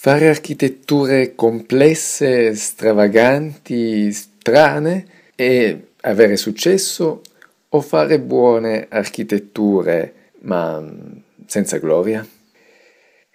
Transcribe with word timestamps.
Fare 0.00 0.28
architetture 0.28 1.34
complesse, 1.34 2.54
stravaganti, 2.54 4.12
strane 4.12 5.06
e 5.34 5.88
avere 6.02 6.36
successo 6.36 7.20
o 7.68 7.80
fare 7.80 8.20
buone 8.20 8.86
architetture 8.88 10.30
ma 10.42 10.80
senza 11.46 11.78
gloria? 11.78 12.24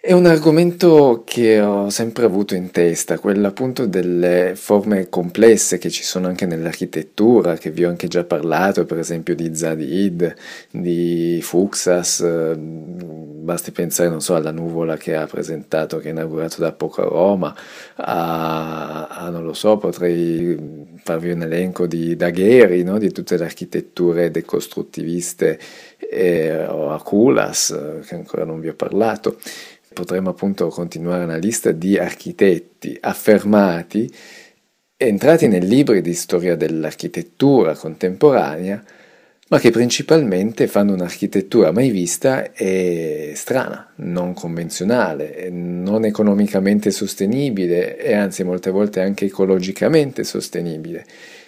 È 0.06 0.12
un 0.12 0.26
argomento 0.26 1.22
che 1.24 1.62
ho 1.62 1.88
sempre 1.88 2.26
avuto 2.26 2.54
in 2.54 2.70
testa, 2.70 3.18
quello 3.18 3.46
appunto 3.46 3.86
delle 3.86 4.52
forme 4.54 5.08
complesse 5.08 5.78
che 5.78 5.88
ci 5.88 6.02
sono 6.02 6.26
anche 6.26 6.44
nell'architettura, 6.44 7.56
che 7.56 7.70
vi 7.70 7.86
ho 7.86 7.88
anche 7.88 8.06
già 8.06 8.22
parlato, 8.22 8.84
per 8.84 8.98
esempio 8.98 9.34
di 9.34 9.56
Zadid, 9.56 10.34
di 10.70 11.40
Fuxas, 11.40 12.22
basti 12.54 13.70
pensare, 13.70 14.10
non 14.10 14.20
so, 14.20 14.34
alla 14.34 14.50
nuvola 14.50 14.98
che 14.98 15.16
ha 15.16 15.26
presentato, 15.26 15.96
che 15.96 16.08
ha 16.08 16.10
inaugurato 16.10 16.60
da 16.60 16.72
poco 16.72 17.00
a 17.00 17.08
Roma, 17.08 17.56
a, 17.94 19.06
a 19.06 19.30
non 19.30 19.42
lo 19.42 19.54
so, 19.54 19.78
potrei 19.78 20.92
farvi 21.02 21.30
un 21.30 21.44
elenco 21.44 21.86
di 21.86 22.14
Dagheri, 22.14 22.82
no? 22.82 22.98
di 22.98 23.10
tutte 23.10 23.38
le 23.38 23.44
architetture 23.44 24.30
decostruttiviste, 24.30 25.58
eh, 25.96 26.66
o 26.66 26.90
a 26.90 27.02
Kulas, 27.02 28.02
che 28.06 28.14
ancora 28.14 28.44
non 28.44 28.60
vi 28.60 28.68
ho 28.68 28.74
parlato 28.74 29.38
potremmo 29.94 30.28
appunto 30.28 30.68
continuare 30.68 31.24
una 31.24 31.38
lista 31.38 31.72
di 31.72 31.96
architetti 31.96 32.98
affermati, 33.00 34.12
entrati 34.96 35.48
nel 35.48 35.64
libro 35.64 35.98
di 36.00 36.12
storia 36.12 36.56
dell'architettura 36.56 37.74
contemporanea, 37.74 38.84
ma 39.48 39.58
che 39.58 39.70
principalmente 39.70 40.66
fanno 40.66 40.94
un'architettura 40.94 41.70
mai 41.70 41.90
vista 41.90 42.52
e 42.52 43.32
strana, 43.34 43.92
non 43.96 44.34
convenzionale, 44.34 45.48
non 45.50 46.04
economicamente 46.04 46.90
sostenibile 46.90 47.96
e 47.98 48.14
anzi 48.14 48.42
molte 48.42 48.70
volte 48.70 49.00
anche 49.00 49.26
ecologicamente 49.26 50.24
sostenibile. 50.24 51.04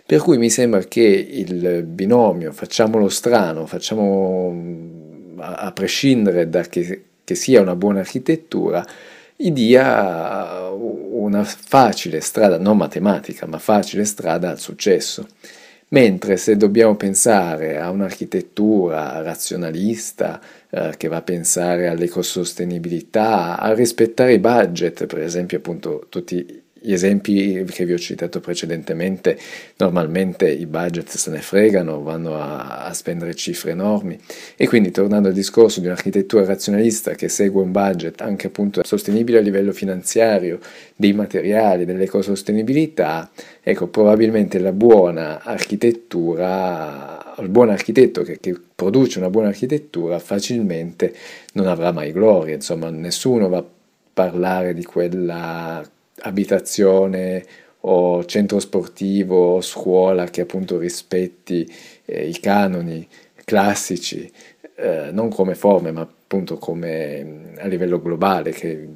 Per 0.06 0.21
cui 0.21 0.39
mi 0.39 0.51
sembra 0.51 0.81
che 0.84 1.03
il 1.03 1.83
binomio 1.84 2.53
facciamolo 2.53 3.09
strano, 3.09 3.67
facciamo 3.67 4.55
a 5.39 5.73
prescindere 5.73 6.49
da 6.49 6.62
che 6.62 7.03
che 7.27 7.35
sia 7.35 7.61
una 7.61 7.75
buona 7.75 7.99
architettura, 7.99 8.87
gli 9.35 9.51
dia 9.51 10.71
una 10.71 11.43
facile 11.43 12.21
strada, 12.21 12.57
non 12.57 12.77
matematica, 12.77 13.47
ma 13.47 13.59
facile 13.59 14.05
strada 14.05 14.49
al 14.49 14.61
successo. 14.61 15.27
Mentre 15.89 16.37
se 16.37 16.57
dobbiamo 16.57 16.95
pensare 16.95 17.81
a 17.81 17.91
un'architettura 17.91 19.21
razionalista 19.23 20.41
eh, 20.71 20.95
che 20.97 21.09
va 21.09 21.17
a 21.17 21.23
pensare 21.23 21.89
all'ecosostenibilità, 21.89 23.59
a 23.59 23.75
rispettare 23.75 24.35
i 24.35 24.39
budget, 24.39 25.07
per 25.07 25.21
esempio 25.21 25.59
appunto 25.59 26.07
tutti 26.09 26.63
gli 26.79 26.93
esempi 26.93 27.65
che 27.71 27.85
vi 27.85 27.95
ho 27.95 27.99
citato 27.99 28.41
precedentemente, 28.41 29.39
normalmente 29.79 30.49
i 30.49 30.67
budget 30.67 31.09
se 31.09 31.31
ne 31.31 31.41
fregano, 31.41 32.03
vanno 32.03 32.37
a, 32.37 32.85
a, 32.85 32.93
spendere 32.93 33.35
cifre 33.35 33.71
enormi. 33.73 34.19
E 34.57 34.69
quindi 34.69 34.91
tornando 34.91 35.29
al 35.29 35.35
discorso 35.35 35.81
di 35.81 35.87
un'architettura 35.87 36.45
razionalista 36.45 37.15
che 37.15 37.29
segue 37.29 37.63
un 37.63 37.73
budget 37.73 38.21
anche 38.21 38.49
appunto 38.49 38.83
sostenibile 38.85 39.39
a 39.39 39.41
livello 39.41 39.73
finanziario, 39.73 40.61
dei 40.95 41.13
materiali, 41.13 41.85
dell'ecosostenibilità, 41.85 43.31
ecco 43.63 43.89
probabilmente 43.89 44.59
la 44.59 44.73
buona 44.73 45.43
architettura, 45.43 47.35
il 47.41 47.49
buon 47.49 47.71
architetto 47.71 48.23
che, 48.23 48.39
che 48.39 48.55
produce 48.75 49.19
una 49.19 49.31
buona 49.31 49.49
architettura 49.49 50.19
facilmente 50.19 51.15
non 51.55 51.67
avrà 51.67 51.91
mai 51.91 52.13
gloria, 52.13 52.55
insomma 52.55 52.91
nessuno 52.91 53.49
va 53.49 53.59
a 53.59 53.65
parlare 54.13 54.73
di 54.73 54.85
quella 54.85 55.83
abitazione 56.22 57.45
o 57.81 58.25
centro 58.25 58.59
sportivo 58.59 59.55
o 59.55 59.61
scuola 59.61 60.25
che 60.27 60.41
appunto 60.41 60.78
rispetti 60.78 61.70
eh, 62.05 62.28
i 62.28 62.39
canoni 62.41 63.06
classici, 63.44 64.31
eh, 64.76 65.10
non 65.12 65.31
come 65.31 65.55
forme 65.55 65.93
ma 65.93 66.00
appunto 66.00 66.56
come 66.59 67.25
mm, 67.25 67.44
a 67.59 67.66
livello 67.66 68.00
globale 68.00 68.50
che 68.50 68.88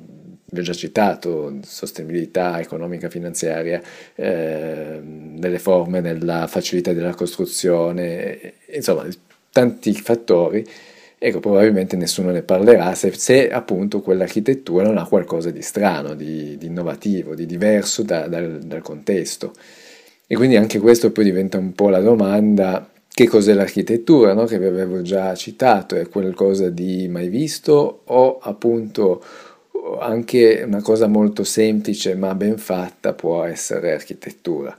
vi 0.52 0.58
ho 0.58 0.62
già 0.62 0.72
citato, 0.72 1.58
sostenibilità 1.62 2.58
economica 2.60 3.08
finanziaria, 3.08 3.80
eh, 4.16 5.00
delle 5.02 5.58
forme 5.60 6.00
nella 6.00 6.48
facilità 6.48 6.92
della 6.92 7.14
costruzione, 7.14 8.54
insomma 8.72 9.06
tanti 9.52 9.92
fattori 9.92 10.66
Ecco, 11.22 11.38
probabilmente 11.38 11.96
nessuno 11.96 12.30
ne 12.30 12.40
parlerà 12.40 12.94
se, 12.94 13.12
se 13.12 13.50
appunto 13.50 14.00
quell'architettura 14.00 14.84
non 14.84 14.96
ha 14.96 15.06
qualcosa 15.06 15.50
di 15.50 15.60
strano, 15.60 16.14
di, 16.14 16.56
di 16.56 16.64
innovativo, 16.64 17.34
di 17.34 17.44
diverso 17.44 18.02
da, 18.02 18.26
dal, 18.26 18.60
dal 18.60 18.80
contesto. 18.80 19.52
E 20.26 20.34
quindi 20.34 20.56
anche 20.56 20.78
questo 20.78 21.12
poi 21.12 21.24
diventa 21.24 21.58
un 21.58 21.74
po' 21.74 21.90
la 21.90 22.00
domanda 22.00 22.88
che 23.06 23.28
cos'è 23.28 23.52
l'architettura, 23.52 24.32
no? 24.32 24.46
che 24.46 24.58
vi 24.58 24.64
avevo 24.64 25.02
già 25.02 25.34
citato, 25.34 25.94
è 25.94 26.08
qualcosa 26.08 26.70
di 26.70 27.06
mai 27.08 27.28
visto 27.28 28.00
o 28.06 28.38
appunto 28.40 29.22
anche 30.00 30.62
una 30.64 30.80
cosa 30.80 31.06
molto 31.06 31.44
semplice 31.44 32.14
ma 32.14 32.34
ben 32.34 32.56
fatta 32.56 33.12
può 33.12 33.44
essere 33.44 33.92
architettura? 33.92 34.74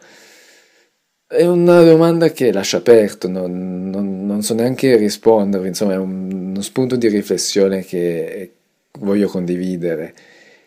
È 1.33 1.45
una 1.45 1.81
domanda 1.81 2.29
che 2.31 2.51
lascia 2.51 2.75
aperto, 2.77 3.29
non, 3.29 3.89
non, 3.89 4.25
non 4.25 4.41
so 4.41 4.53
neanche 4.53 4.97
rispondere, 4.97 5.65
insomma 5.65 5.93
è 5.93 5.97
un, 5.97 6.29
uno 6.29 6.61
spunto 6.61 6.97
di 6.97 7.07
riflessione 7.07 7.85
che 7.85 8.51
voglio 8.99 9.29
condividere. 9.29 10.13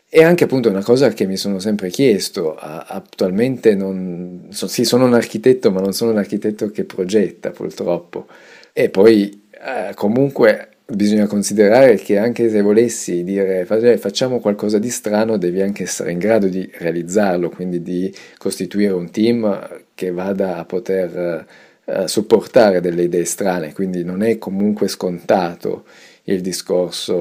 E 0.08 0.25
anche 0.25 0.44
appunto 0.44 0.70
una 0.70 0.82
cosa 0.82 1.10
che 1.10 1.26
mi 1.26 1.36
sono 1.36 1.58
sempre 1.58 1.91
chiesto, 1.91 2.54
attualmente 2.56 3.75
non, 3.75 4.47
so, 4.52 4.66
sì 4.66 4.86
sono 4.86 5.04
un 5.04 5.12
architetto 5.12 5.70
ma 5.70 5.80
non 5.80 5.92
sono 5.92 6.12
un 6.12 6.16
architetto 6.16 6.70
che 6.70 6.84
progetta 6.84 7.50
purtroppo. 7.50 8.26
E 8.72 8.88
poi 8.88 9.48
eh, 9.50 9.92
comunque 9.94 10.69
bisogna 10.86 11.26
considerare 11.26 11.96
che 11.96 12.16
anche 12.16 12.48
se 12.48 12.62
volessi 12.62 13.22
dire 13.22 13.66
facciamo 13.66 14.38
qualcosa 14.41 14.78
di 14.78 14.88
strano 14.88 15.36
devi 15.36 15.60
anche 15.60 15.82
essere 15.82 16.12
in 16.12 16.19
grado 16.19 16.46
di 16.48 16.66
realizzarlo, 16.72 17.50
quindi 17.50 17.82
di 17.82 18.14
costituire 18.38 18.94
un 18.94 19.10
team 19.10 19.83
che 19.94 20.10
vada 20.10 20.56
a 20.56 20.65
poter 20.65 21.47
eh, 21.84 22.09
supportare 22.09 22.81
delle 22.81 23.05
idee 23.05 23.25
strane, 23.25 23.72
quindi 23.72 24.05
non 24.05 24.22
è 24.22 24.38
comunque 24.38 24.88
scontato 24.88 25.84
il 26.25 26.41
discorso 26.41 27.15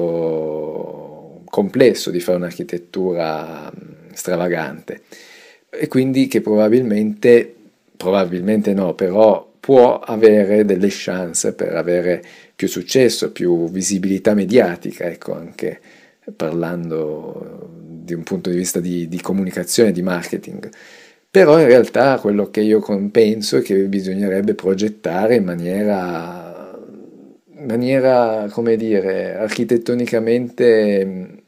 complesso 1.44 2.10
di 2.10 2.20
fare 2.20 2.38
un'architettura 2.38 3.70
stravagante 4.12 5.02
e 5.68 5.88
quindi 5.88 6.26
che 6.26 6.40
probabilmente, 6.40 7.54
probabilmente 7.96 8.72
no, 8.72 8.94
però 8.94 9.52
può 9.60 9.98
avere 9.98 10.64
delle 10.64 10.88
chance 10.90 11.54
per 11.54 11.74
avere 11.74 12.22
più 12.54 12.68
successo, 12.68 13.32
più 13.32 13.70
visibilità 13.70 14.34
mediatica, 14.34 15.04
ecco 15.04 15.34
anche 15.34 15.80
parlando 16.36 17.70
di 17.80 18.14
un 18.14 18.22
punto 18.22 18.50
di 18.50 18.56
vista 18.56 18.80
di, 18.80 19.08
di 19.08 19.20
comunicazione, 19.20 19.92
di 19.92 20.02
marketing. 20.02 20.68
Però 21.34 21.58
in 21.58 21.66
realtà 21.66 22.20
quello 22.20 22.48
che 22.48 22.60
io 22.60 22.80
penso 23.10 23.56
è 23.56 23.62
che 23.62 23.74
bisognerebbe 23.86 24.54
progettare 24.54 25.34
in 25.34 25.42
maniera, 25.42 26.78
in 27.56 27.66
maniera 27.66 28.46
come 28.52 28.76
dire, 28.76 29.36
architettonicamente, 29.36 31.42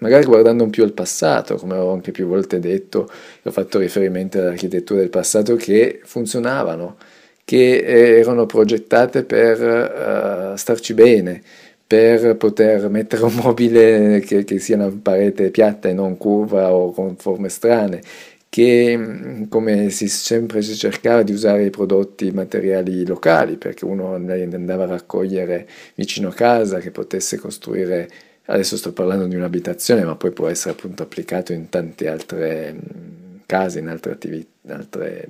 magari 0.00 0.26
guardando 0.26 0.68
più 0.68 0.82
al 0.82 0.92
passato, 0.92 1.56
come 1.56 1.74
ho 1.76 1.90
anche 1.90 2.10
più 2.10 2.26
volte 2.26 2.60
detto, 2.60 3.10
ho 3.42 3.50
fatto 3.50 3.78
riferimento 3.78 4.38
all'architettura 4.38 5.00
del 5.00 5.08
passato 5.08 5.56
che 5.56 6.00
funzionavano, 6.04 6.98
che 7.42 8.18
erano 8.18 8.44
progettate 8.44 9.24
per 9.24 10.50
uh, 10.52 10.54
starci 10.54 10.92
bene, 10.92 11.40
per 11.86 12.36
poter 12.36 12.90
mettere 12.90 13.24
un 13.24 13.32
mobile 13.42 14.20
che, 14.20 14.44
che, 14.44 14.58
sia 14.58 14.76
una 14.76 14.94
parete 15.02 15.50
piatta 15.50 15.88
e 15.88 15.94
non 15.94 16.18
curva 16.18 16.74
o 16.74 16.92
con 16.92 17.16
forme 17.16 17.48
strane, 17.48 18.02
che 18.50 18.96
mm, 18.98 19.44
come 19.48 19.90
si 19.90 20.08
sempre 20.08 20.60
si 20.60 20.74
cercava 20.76 21.22
di 21.22 21.32
usare 21.32 21.64
i 21.64 21.70
prodotti 21.70 22.30
materiali 22.32 23.06
locali 23.06 23.56
perché 23.56 23.84
uno 23.86 24.14
andava 24.14 24.84
a 24.84 24.86
raccogliere 24.88 25.68
vicino 25.94 26.28
a 26.28 26.34
casa 26.34 26.78
che 26.80 26.90
potesse 26.90 27.38
costruire 27.38 28.10
adesso 28.46 28.76
sto 28.76 28.92
parlando 28.92 29.26
di 29.26 29.36
un'abitazione 29.36 30.04
ma 30.04 30.16
poi 30.16 30.32
può 30.32 30.48
essere 30.48 30.72
appunto 30.72 31.04
applicato 31.04 31.52
in 31.52 31.68
tante 31.68 32.08
altre 32.08 32.74
mm, 32.74 33.36
case 33.46 33.78
in 33.78 33.88
altre 33.88 34.12
attività 34.12 34.74
altre 34.74 35.28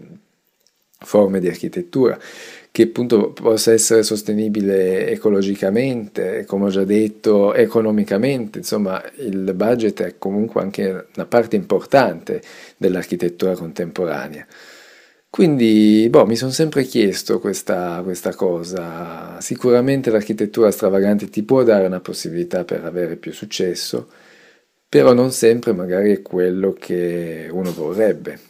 forme 1.01 1.41
di 1.41 1.49
architettura 1.49 2.19
che 2.73 2.85
appunto 2.85 3.33
possa 3.33 3.73
essere 3.73 4.03
sostenibile 4.05 5.09
ecologicamente, 5.09 6.45
come 6.47 6.67
ho 6.67 6.69
già 6.69 6.85
detto, 6.85 7.53
economicamente, 7.53 8.59
insomma 8.59 9.03
il 9.17 9.53
budget 9.55 10.03
è 10.03 10.19
comunque 10.19 10.61
anche 10.63 11.07
una 11.17 11.27
parte 11.27 11.57
importante 11.57 12.41
dell'architettura 12.77 13.55
contemporanea. 13.55 14.47
Quindi, 15.29 16.09
boh, 16.11 16.27
mi 16.27 16.37
sono 16.37 16.51
sempre 16.51 16.83
chiesto 16.85 17.39
questa, 17.39 18.01
questa, 18.03 18.35
cosa. 18.35 19.41
Sicuramente 19.41 20.11
l'architettura 20.11 20.71
stravagante 20.73 21.29
ti 21.29 21.45
può 21.45 21.63
dare 21.63 21.87
una 21.87 22.01
possibilità 22.01 22.65
per 22.65 22.85
avere 22.85 23.17
più 23.17 23.33
successo, 23.33 24.09
però 24.89 25.13
non 25.13 25.31
sempre 25.33 25.73
magari 25.73 26.13
è 26.13 26.23
quello 26.23 26.73
che 26.73 27.49
uno 27.51 27.73
vorrebbe. 27.73 28.50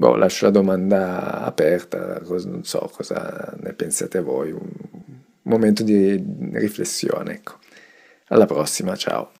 Boh, 0.00 0.16
lascio 0.16 0.46
la 0.46 0.50
domanda 0.50 1.42
aperta, 1.44 2.22
non 2.46 2.64
so 2.64 2.90
cosa 2.90 3.54
ne 3.60 3.74
pensate 3.74 4.22
voi, 4.22 4.50
un 4.50 4.70
momento 5.42 5.82
di 5.82 6.18
riflessione, 6.52 7.34
ecco. 7.34 7.58
Alla 8.28 8.46
prossima, 8.46 8.96
ciao. 8.96 9.30